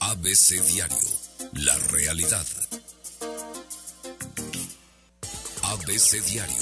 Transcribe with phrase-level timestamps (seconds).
[0.00, 0.96] ABC Diario,
[1.54, 2.46] la realidad.
[5.62, 6.56] ABC Diario,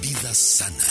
[0.00, 0.84] vida sana.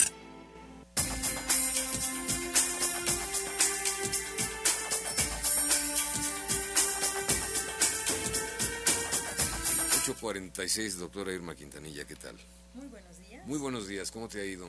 [10.04, 12.36] ...846, doctora Irma Quintanilla, ¿qué tal?
[12.74, 13.48] Muy buenos días.
[13.48, 14.68] Muy buenos días, ¿cómo te ha ido?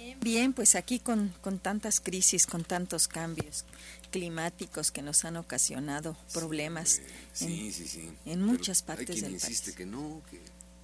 [0.00, 3.66] Bien, bien pues aquí con, con tantas crisis, con tantos cambios
[4.10, 7.02] climáticos que nos han ocasionado problemas
[7.34, 8.10] sí, en, sí, sí.
[8.24, 9.44] en muchas Pero hay partes quien del país.
[9.50, 10.40] insiste que no, que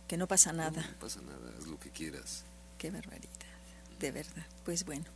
[0.06, 0.82] Que no pasa nada.
[0.82, 2.44] no, no pasa nada, haz lo que quieras.
[2.76, 3.30] Qué barbaridad,
[3.98, 4.46] de verdad.
[4.66, 5.06] Pues bueno,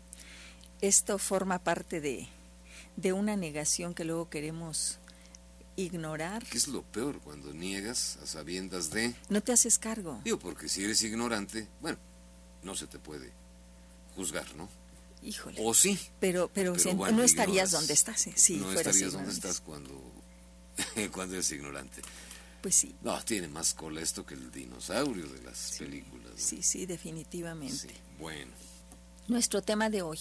[0.81, 2.27] esto forma parte de,
[2.97, 4.99] de una negación que luego queremos
[5.77, 6.43] ignorar.
[6.47, 9.15] ¿Qué es lo peor cuando niegas a sabiendas de...
[9.29, 10.21] No te haces cargo.
[10.25, 11.99] Digo, porque si eres ignorante, bueno,
[12.63, 13.31] no se te puede
[14.21, 14.69] juzgar, ¿no?
[15.23, 15.57] Híjole.
[15.63, 15.99] O sí.
[16.19, 17.71] Pero, pero, Pero bueno, no estarías ignoras.
[17.73, 19.35] donde estás, eh, si no estarías donde ignorante.
[19.35, 20.13] estás cuando,
[21.13, 22.03] cuando eres ignorante.
[22.63, 26.31] Pues sí, No, tiene más cola esto que el dinosaurio de las películas.
[26.33, 26.39] ¿no?
[26.39, 27.75] sí, sí, definitivamente.
[27.77, 28.53] Sí, Bueno,
[29.29, 30.19] Nuestro tema de hoy,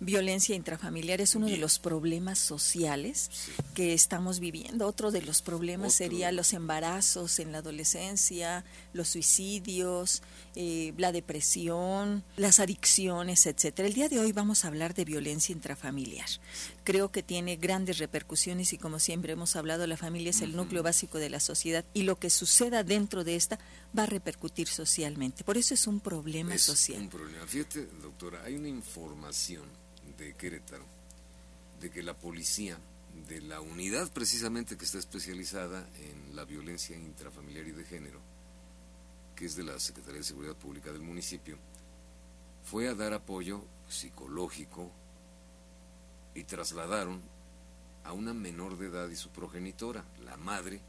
[0.00, 3.52] violencia intrafamiliar, es uno de los problemas sociales sí.
[3.74, 4.86] que estamos viviendo.
[4.86, 5.96] Otro de los problemas Otro.
[5.96, 10.22] sería los embarazos en la adolescencia, los suicidios,
[10.56, 13.88] eh, la depresión, las adicciones, etcétera.
[13.88, 16.28] El día de hoy vamos a hablar de violencia intrafamiliar.
[16.84, 20.82] Creo que tiene grandes repercusiones y como siempre hemos hablado, la familia es el núcleo
[20.82, 23.58] básico de la sociedad y lo que suceda dentro de esta
[23.96, 25.44] va a repercutir socialmente.
[25.44, 27.00] Por eso es un problema es social.
[27.00, 27.46] un problema.
[27.46, 29.64] Fíjate, doctora, hay una información
[30.18, 30.84] de Querétaro
[31.80, 32.78] de que la policía
[33.28, 38.20] de la unidad precisamente que está especializada en la violencia intrafamiliar y de género,
[39.36, 41.56] que es de la Secretaría de Seguridad Pública del municipio,
[42.64, 44.90] fue a dar apoyo psicológico
[46.34, 47.20] y trasladaron
[48.04, 50.80] a una menor de edad y su progenitora, la madre,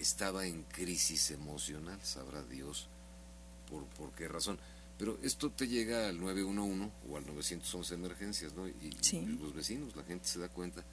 [0.00, 2.86] estaba en crisis emocional, sabrá Dios
[3.70, 4.58] por, por qué razón.
[4.98, 8.66] Pero esto te llega al 911 o al 911 emergencias, ¿no?
[8.66, 9.18] Y, Sí.
[9.18, 10.84] y los vecinos, la gente se da cuenta.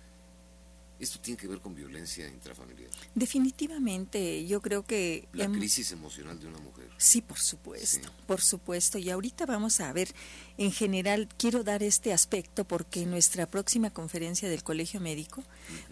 [0.99, 2.89] Esto tiene que ver con violencia intrafamiliar.
[3.15, 5.27] Definitivamente, yo creo que...
[5.33, 6.89] La hem- crisis emocional de una mujer.
[6.97, 8.13] Sí, por supuesto, Sí.
[8.25, 8.97] por supuesto.
[8.97, 10.09] Y ahorita vamos a ver,
[10.57, 15.43] en general, quiero dar este aspecto porque nuestra próxima conferencia del Colegio Médico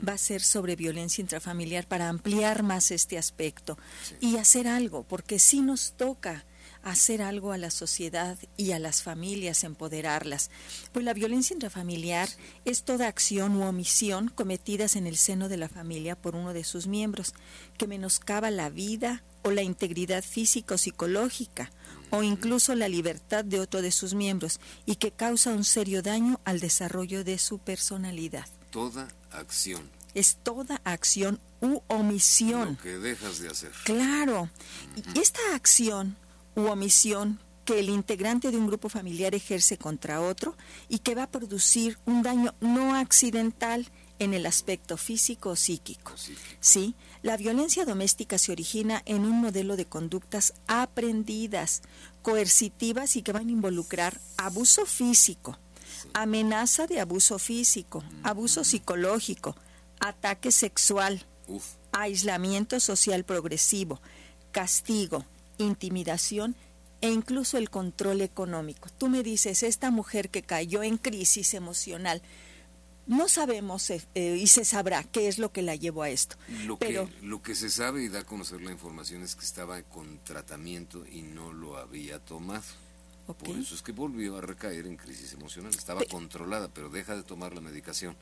[0.07, 3.77] va a ser sobre violencia intrafamiliar para ampliar más este aspecto
[4.07, 4.15] Sí.
[4.21, 6.45] y hacer algo, porque sí nos toca
[6.83, 10.51] hacer algo a la sociedad y a las familias, empoderarlas.
[10.91, 12.29] Pues la violencia intrafamiliar
[12.65, 16.63] es toda acción u omisión cometidas en el seno de la familia por uno de
[16.63, 17.33] sus miembros,
[17.77, 21.71] que menoscaba la vida o la integridad física o psicológica,
[22.11, 26.39] o incluso la libertad de otro de sus miembros, y que causa un serio daño
[26.45, 28.45] al desarrollo de su personalidad.
[28.71, 32.73] Toda acción, Es toda acción u omisión.
[32.77, 33.71] lo que dejas de hacer.
[33.83, 34.49] Claro.
[35.15, 36.15] Y esta acción
[36.55, 40.55] u omisión que el integrante de un grupo familiar ejerce contra otro
[40.89, 43.87] y que va a producir un daño no accidental
[44.19, 46.13] en el aspecto físico o psíquico.
[46.59, 51.81] Sí, la violencia doméstica se origina en un modelo de conductas aprendidas,
[52.21, 55.57] coercitivas y que van a involucrar abuso físico,
[56.13, 59.55] amenaza de abuso físico, abuso psicológico,
[59.99, 61.25] ataque sexual,
[61.91, 64.01] aislamiento social progresivo,
[64.51, 65.25] castigo,
[65.57, 66.55] intimidación
[67.01, 68.89] e incluso el control económico.
[68.97, 72.21] Tú me dices, esta mujer que cayó en crisis emocional,
[73.05, 76.37] no sabemos eh, eh, y se sabrá qué es lo que la llevó a esto.
[76.65, 79.43] Lo, Pero que, lo que se sabe y da a conocer la información es que
[79.43, 82.63] estaba con tratamiento y no lo había tomado.
[83.25, 85.71] Por eso es que volvió a recaer en crisis emocional.
[85.73, 88.15] Estaba Pe- controlada, pero deja de tomar la medicación.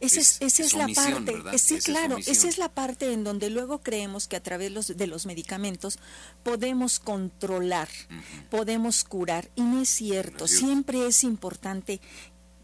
[0.00, 2.36] Esa es, es- esa es es la omisión, parte, eh, sí, Esa es claro, omisión.
[2.36, 5.98] esa es la parte en donde luego creemos que a través los- de los medicamentos
[6.42, 7.88] podemos controlar,
[8.50, 10.40] podemos curar y no es cierto.
[10.40, 10.66] No es cierto.
[10.66, 12.00] Siempre es importante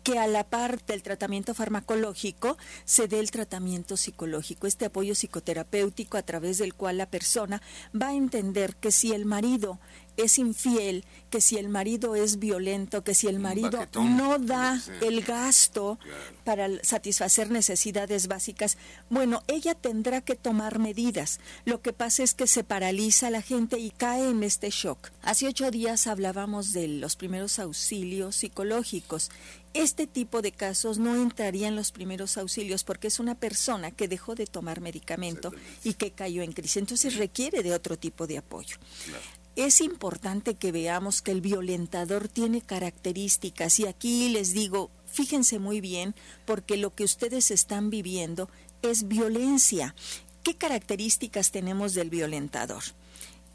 [0.03, 6.17] que a la par del tratamiento farmacológico se dé el tratamiento psicológico, este apoyo psicoterapéutico
[6.17, 7.61] a través del cual la persona
[8.00, 9.81] va a entender que si el marido
[10.16, 15.22] es infiel, que si el marido es violento, que si el marido no da el
[15.22, 16.18] gasto Claro.
[16.44, 18.78] para satisfacer necesidades básicas,
[19.10, 21.40] bueno, ella tendrá que tomar medidas.
[21.64, 25.10] Lo que pasa es que se paraliza la gente y cae en este shock.
[25.22, 29.30] Hace ocho días hablábamos de los primeros auxilios psicológicos.
[29.74, 34.08] Este tipo de casos no entraría en los primeros auxilios porque es una persona que
[34.08, 35.52] dejó de tomar medicamento
[35.84, 36.78] y que cayó en crisis.
[36.78, 38.78] Entonces requiere de otro tipo de apoyo.
[39.04, 39.22] Claro.
[39.56, 45.81] Es importante que veamos que el violentador tiene características y aquí les digo fíjense muy
[45.81, 46.14] bien
[46.44, 48.50] porque lo que ustedes están viviendo
[48.82, 49.94] es violencia.
[50.43, 52.82] ¿Qué características tenemos del violentador?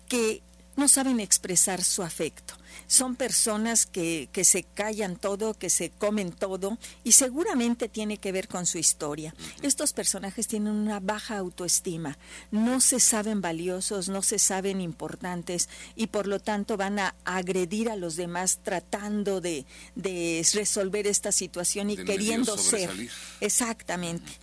[0.09, 0.41] Que
[0.75, 2.55] no saben expresar su afecto.
[2.87, 8.31] Son personas que, que, se callan todo, que se comen todo y seguramente tiene que
[8.31, 9.33] ver con su historia.
[9.61, 12.17] Estos personajes tienen una baja autoestima,
[12.51, 17.89] no se saben valiosos, no se saben importantes y por lo tanto van a agredir
[17.89, 19.65] a los demás tratando de,
[19.95, 22.91] de resolver esta situación y De queriendo ser.
[23.39, 24.40] Exactamente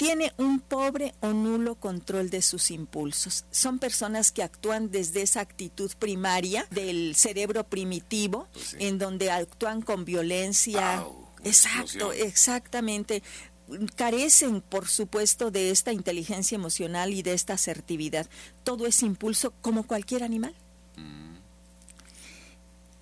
[0.00, 3.44] tiene un pobre o nulo control de sus impulsos.
[3.50, 8.76] Son personas que actúan desde esa actitud primaria del cerebro primitivo, Pues sí.
[8.80, 11.04] en donde actúan con violencia.
[11.44, 11.80] Exacto,
[12.12, 12.26] explosión.
[12.28, 13.22] exactamente.
[13.94, 18.28] Carecen, por supuesto, de esta inteligencia emocional y de esta asertividad.
[18.64, 20.54] Todo es impulso como cualquier animal.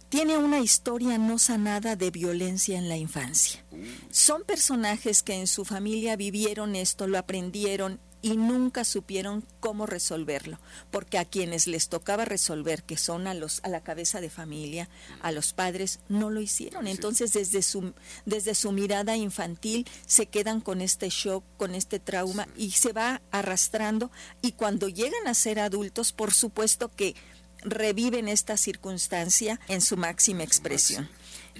[0.08, 3.64] Tiene una historia no sanada de violencia en la infancia.
[4.10, 10.58] Son personajes que en su familia vivieron esto, lo aprendieron y nunca supieron cómo resolverlo,
[10.90, 14.88] porque a quienes les tocaba resolver, que son a los a la cabeza de familia,
[15.20, 16.86] a los padres, no lo hicieron.
[16.86, 16.90] Sí.
[16.90, 17.92] Entonces, desde su
[18.26, 23.22] desde su mirada infantil se quedan con este shock, con este trauma y se va
[23.30, 24.10] arrastrando
[24.42, 27.14] y cuando llegan a ser adultos, por supuesto que
[27.62, 31.08] reviven esta circunstancia en su máxima expresión.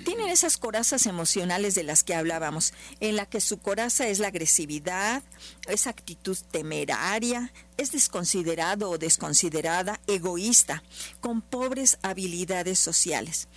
[0.05, 4.29] Tienen esas corazas emocionales de las que hablábamos, en la que su coraza es la
[4.29, 5.23] agresividad,
[5.67, 10.85] esa actitud temeraria, es desconsiderado o desconsiderada, egoísta,
[11.21, 13.49] con pobres habilidades sociales.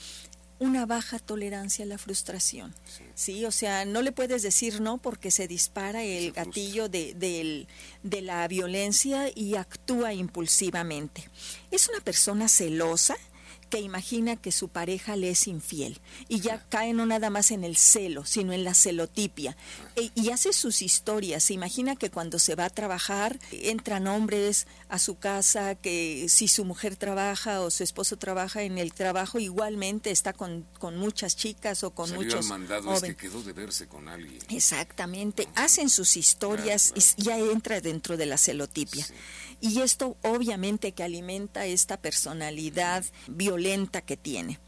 [0.61, 2.75] Una baja tolerancia a la frustración.
[3.15, 7.67] Sí, o sea, no le puedes decir no porque se dispara el gatillo de, del-
[8.03, 11.27] de la violencia y actúa impulsivamente.
[11.71, 13.15] Es una persona celosa
[13.71, 15.97] que imagina que su pareja le es infiel
[16.27, 19.55] y ya cae no nada más en el celo, sino en la celotipia.
[19.95, 21.45] E- y hace sus historias.
[21.45, 26.49] Se imagina que cuando se va a trabajar entran hombres a su casa, que si
[26.49, 31.37] su mujer trabaja o su esposo trabaja en el trabajo, igualmente está con, con muchas
[31.37, 33.03] chicas o con Salió muchos al mandado jóvenes.
[33.03, 34.41] este quedó de verse con alguien.
[34.49, 39.05] Exactamente, hacen sus historias Claro, y ya entra dentro de la celotipia.
[39.05, 39.13] Sí.
[39.61, 44.59] Y esto obviamente que alimenta esta personalidad violenta que tiene.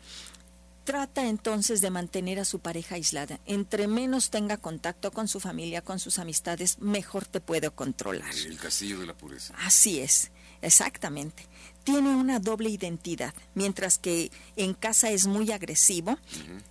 [0.83, 3.39] Trata entonces de mantener a su pareja aislada.
[3.45, 8.29] Entre menos tenga contacto con su familia, con sus amistades, mejor te puede controlar.
[8.35, 9.53] El castillo de la pureza.
[9.59, 10.31] Así es,
[10.61, 11.47] exactamente.
[11.85, 16.17] Tiene una doble identidad, mientras que en casa es muy agresivo,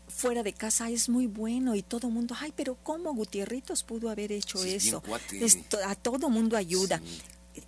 [0.09, 4.31] fuera de casa es muy bueno y todo mundo, ay, pero ¿cómo Gutierritos pudo haber
[4.33, 5.03] hecho Sí, eso?
[5.47, 7.01] Esto- a todo mundo ayuda.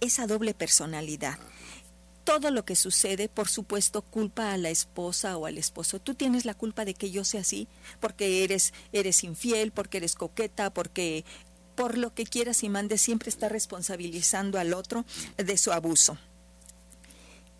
[0.00, 1.38] Esa doble personalidad.
[2.24, 6.00] Todo lo que sucede, por supuesto, culpa a la esposa o al esposo.
[6.00, 7.68] Tú tienes la culpa de que yo sea así,
[8.00, 11.24] porque eres, eres infiel, porque eres coqueta, porque
[11.74, 15.04] por lo que quieras y mandes, siempre está responsabilizando al otro
[15.36, 16.16] de su abuso.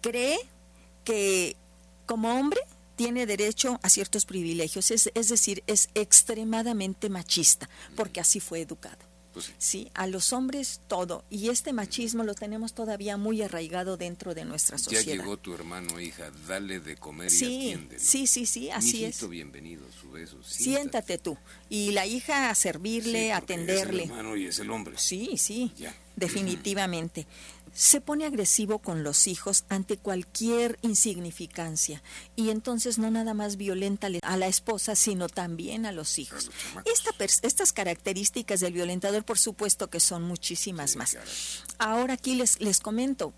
[0.00, 0.38] Cree
[1.04, 1.56] que
[2.06, 2.60] como hombre
[2.96, 9.13] tiene derecho a ciertos privilegios, es, es decir, es extremadamente machista, porque así fue educado.
[9.34, 9.52] Pues sí.
[9.58, 11.24] Sí, a los hombres todo.
[11.28, 15.04] Y este machismo lo tenemos todavía muy arraigado dentro de nuestra Ya sociedad.
[15.18, 18.00] llegó tu hermano, hija, dale de comer y Sí, atiéndelo.
[18.00, 19.30] sí, sí, sí, así Mijito, es.
[19.30, 20.36] bienvenido, su beso.
[20.44, 21.36] Siéntate tú.
[21.68, 24.04] Y la hija a servirle, Sí, atenderle.
[24.04, 24.94] Es el hermano y es el hombre.
[24.98, 25.94] Sí, sí, Ya.
[26.16, 27.26] Definitivamente.
[27.72, 32.02] Se pone agresivo con los hijos ante cualquier insignificancia
[32.36, 36.52] y entonces no nada más violenta a la esposa, sino también a los hijos.
[36.84, 37.10] Esta
[37.42, 41.16] estas características del violentador, por supuesto que son muchísimas Sí, más.
[41.78, 43.34] Ahora aquí les, les comento.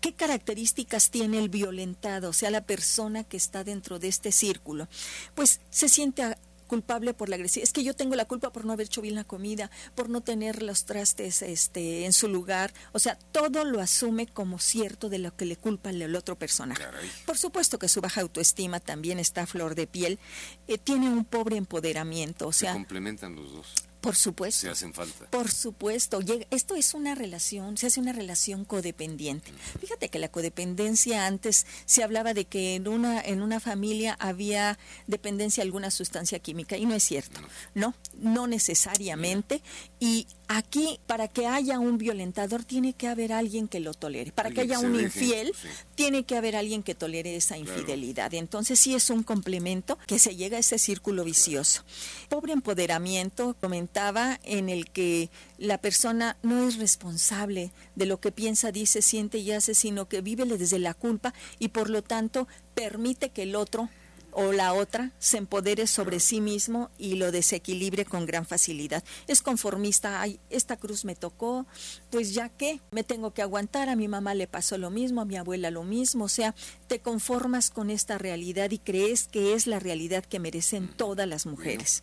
[0.00, 4.86] ¿Qué características tiene el violentado, o sea, la persona que está dentro de este círculo?
[5.34, 6.36] Pues se siente
[6.72, 7.62] culpable por la agresión.
[7.62, 10.22] Es que yo tengo la culpa por no haber hecho bien la comida, por no
[10.22, 12.72] tener los trastes este, en su lugar.
[12.92, 16.82] O sea, todo lo asume como cierto de lo que le culpa el otro personaje.
[16.82, 17.10] Caray.
[17.26, 20.18] Por supuesto que su baja autoestima también está a flor de piel.
[20.66, 23.74] Eh, tiene un pobre empoderamiento, o Se sea, complementan los dos.
[24.02, 24.60] Por supuesto.
[24.60, 25.30] Se hacen falta.
[25.30, 29.50] Por supuesto, esto es una relación, se hace una relación codependiente.
[29.80, 34.78] Fíjate que la codependencia antes se hablaba de que en una en una familia había
[35.06, 37.40] dependencia a alguna sustancia química y no es cierto.
[37.74, 39.62] No, no necesariamente
[40.00, 44.32] y aquí para que haya un violentador tiene que haber alguien que lo tolere.
[44.32, 45.68] Para que haya un deje, infiel sí.
[45.94, 47.70] tiene que haber alguien que tolere esa Claro.
[47.78, 48.34] infidelidad.
[48.34, 51.84] Entonces sí es un complemento que se llega a ese círculo vicioso.
[52.28, 53.54] Pobre empoderamiento
[53.94, 59.52] en el que la persona no es responsable de lo que piensa, dice, siente y
[59.52, 63.88] hace, sino que vive desde la culpa y por lo tanto permite que el otro
[64.32, 69.04] o la otra se empodere sobre sí mismo y lo desequilibre con gran facilidad.
[69.28, 71.66] Es conformista, ay, esta cruz me tocó,
[72.10, 75.26] pues ya que me tengo que aguantar, a mi mamá le pasó lo mismo, a
[75.26, 76.54] mi abuela lo mismo, o sea,
[76.86, 81.44] te conformas con esta realidad y crees que es la realidad que merecen todas las
[81.44, 82.02] mujeres.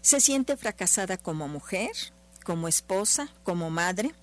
[0.00, 1.90] Se siente fracasada como mujer,
[2.44, 4.14] como esposa, como madre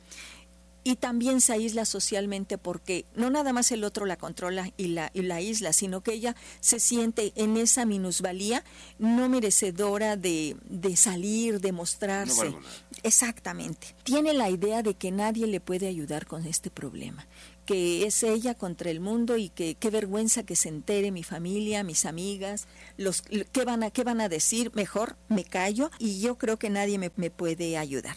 [0.88, 5.10] y también se aísla socialmente porque no nada más el otro la controla y la,
[5.16, 8.64] y la isla, sino que ella se siente en esa minusvalía
[9.00, 12.54] no merecedora de, de salir, de mostrarse.
[13.02, 13.96] Exactamente.
[14.04, 17.26] Tiene la idea de que nadie le puede ayudar con este problema
[17.66, 21.84] que es ella contra el mundo y que qué vergüenza que se entere mi familia,
[21.84, 22.68] mis amigas,
[22.98, 26.70] los qué van a qué van a decir, mejor me callo y yo creo que
[26.70, 28.16] nadie me, me puede ayudar.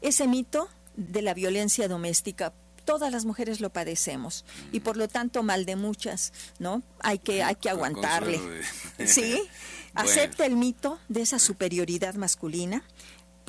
[0.00, 2.52] Ese mito de la violencia doméstica
[2.84, 6.82] todas las mujeres lo padecemos y por lo tanto mal de muchas, ¿no?
[6.98, 8.40] Hay que hay que aguantarle.
[9.06, 9.40] Sí,
[9.94, 12.82] acepta el mito de esa superioridad masculina.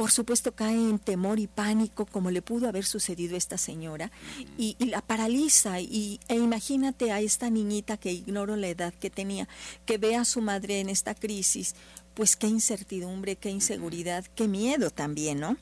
[0.01, 4.11] Por supuesto cae en temor y pánico como le pudo haber sucedido a esta señora
[4.57, 9.47] y, la paraliza y, e imagínate a esta niñita que ignoro la edad que tenía,
[9.85, 11.75] que ve a su madre en esta crisis,
[12.15, 15.55] pues qué incertidumbre, qué inseguridad, qué miedo también, ¿no?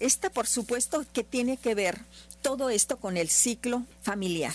[0.00, 2.00] Esta, por supuesto, que tiene que ver
[2.44, 4.52] todo esto con el ciclo familiar.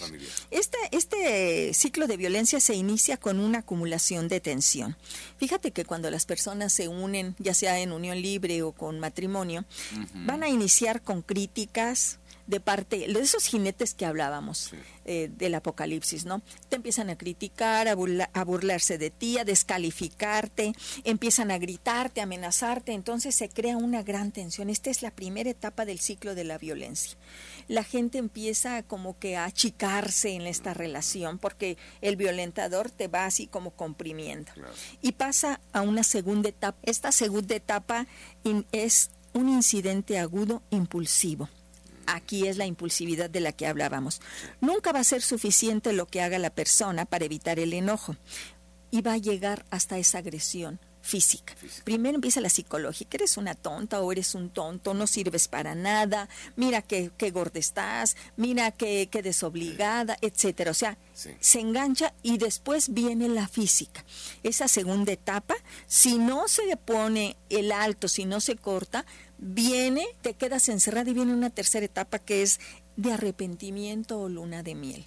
[0.52, 4.96] Este, este ciclo de violencia se inicia con una acumulación de tensión.
[5.38, 9.66] Fíjate que cuando las personas se unen, ya sea en unión libre o con matrimonio,
[10.14, 12.19] van a iniciar con críticas,
[12.50, 14.72] de parte de esos jinetes que hablábamos
[15.06, 16.42] eh, del apocalipsis, ¿no?
[16.68, 22.24] Te empiezan a criticar, a, a, burlarse de ti, a descalificarte, empiezan a gritarte, a
[22.24, 24.72] amenazarte, entonces se crea una gran tensión.
[24.72, 27.18] Esta es la primera etapa del ciclo de la violencia.
[27.68, 33.26] La gente empieza como que a achicarse en esta relación porque el violentador te va
[33.26, 34.52] así como comprimiendo.
[35.02, 36.80] Y pasa a una segunda etapa.
[36.82, 38.08] Esta segunda etapa
[38.72, 41.48] es un incidente agudo impulsivo
[42.16, 44.22] Aquí es la impulsividad de la que hablábamos.
[44.62, 48.16] Nunca va a ser suficiente lo que haga la persona para evitar el enojo
[48.92, 51.56] y va a llegar hasta esa agresión física.
[51.84, 56.30] Primero empieza la psicológica, eres una tonta o eres un tonto, no sirves para nada,
[56.56, 60.72] mira qué, qué gorda estás, mira qué, qué desobligada, etcétera.
[60.72, 64.04] O sea, se engancha y después viene la física.
[64.44, 65.56] Esa segunda etapa,
[65.88, 69.06] si no se le pone el alto, si no se corta,
[69.40, 72.60] viene, te quedas encerrada y viene una tercera etapa que es
[73.00, 75.06] de arrepentimiento o luna de miel.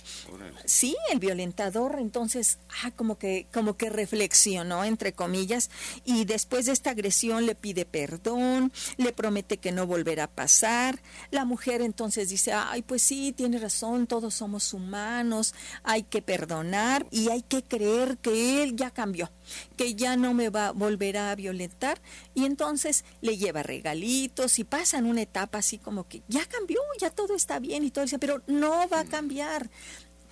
[0.65, 5.69] Sí, el violentador entonces ah, como que como que reflexionó entre comillas
[6.07, 11.03] y después de esta agresión le pide perdón, le promete que no volverá a pasar.
[11.31, 17.07] La mujer entonces dice, "Ay, pues sí, tiene razón, todos somos humanos, hay que perdonar
[17.11, 19.31] y hay que creer que él ya cambió,
[19.77, 22.01] que ya no me va volverá a violentar."
[22.35, 27.11] Y entonces le lleva regalitos y pasan una etapa así como que ya cambió, ya
[27.11, 29.71] todo está bien y todo, pero no va a cambiar.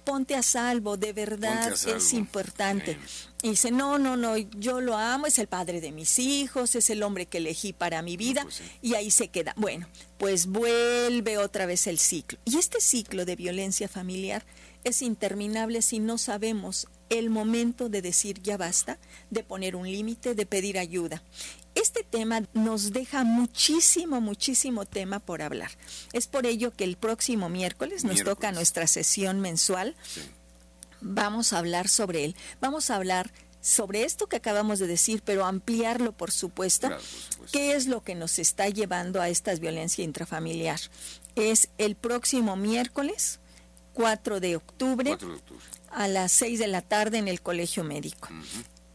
[0.05, 2.99] Ponte a salvo, de verdad es importante.
[3.43, 6.91] Y dice, no, no, no, yo lo amo, es el padre de mis hijos, es
[6.91, 9.55] el hombre que elegí para mi vida, pues y ahí se queda.
[9.57, 9.87] Bueno,
[10.19, 12.39] pues vuelve otra vez el ciclo.
[12.45, 14.45] Y este ciclo de violencia familiar
[14.85, 18.99] es interminable si no sabemos el momento de decir ya basta,
[19.31, 21.23] de poner un límite, de pedir ayuda.
[21.75, 25.71] Este tema nos deja muchísimo, muchísimo tema por hablar.
[26.13, 29.97] Es por ello que el próximo miércoles, nos toca nuestra sesión mensual.
[31.01, 32.37] Vamos a hablar sobre él.
[32.61, 33.31] Vamos a hablar
[33.61, 36.89] sobre esto que acabamos de decir, pero ampliarlo, por supuesto.
[37.53, 40.81] ¿Qué es lo que nos está llevando a esta violencia intrafamiliar?
[41.35, 43.41] Es el próximo miércoles,
[43.95, 45.19] 4 de octubre,
[45.91, 48.29] a las 6 de la tarde en el Colegio Médico.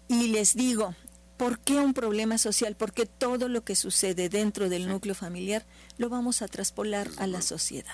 [0.07, 0.95] Y les digo,
[1.37, 2.75] ¿Por qué un problema social?
[2.75, 5.65] Porque todo lo que sucede dentro del núcleo familiar
[5.97, 7.91] lo vamos a traspolar a la sociedad.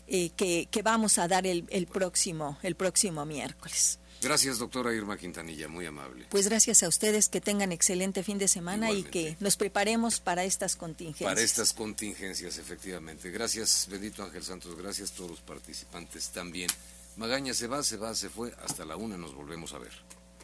[0.08, 4.00] eh, que, que, vamos a dar el, el, próximo, el próximo miércoles.
[4.22, 6.26] Gracias, doctora Irma Quintanilla, muy amable.
[6.30, 10.44] Pues gracias a ustedes, que tengan excelente fin de semana y que nos preparemos para
[10.44, 11.28] estas contingencias.
[11.28, 13.30] Para estas contingencias, efectivamente.
[13.30, 16.70] Gracias, bendito Ángel Santos, gracias a todos los participantes también.
[17.16, 19.92] Magaña se va, se va, se fue, hasta la una nos volvemos a ver.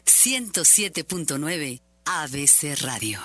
[0.05, 3.19] 107.9 ABC Radio.